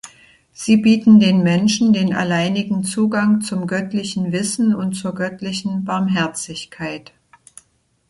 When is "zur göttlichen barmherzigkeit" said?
4.95-7.13